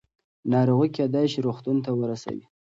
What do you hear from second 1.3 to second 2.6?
شي روغتون ته ورسوي.